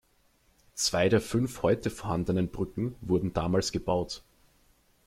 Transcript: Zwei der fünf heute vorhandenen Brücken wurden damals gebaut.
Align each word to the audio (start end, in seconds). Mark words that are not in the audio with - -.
Zwei 0.73 1.09
der 1.09 1.21
fünf 1.21 1.61
heute 1.61 1.91
vorhandenen 1.91 2.49
Brücken 2.49 2.95
wurden 3.01 3.33
damals 3.35 3.71
gebaut. 3.71 4.23